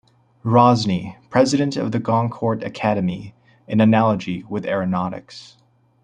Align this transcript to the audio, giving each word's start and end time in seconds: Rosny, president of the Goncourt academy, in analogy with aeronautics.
Rosny, 0.43 1.15
president 1.29 1.77
of 1.77 1.91
the 1.91 1.99
Goncourt 1.99 2.63
academy, 2.63 3.35
in 3.67 3.79
analogy 3.79 4.43
with 4.49 4.65
aeronautics. 4.65 5.57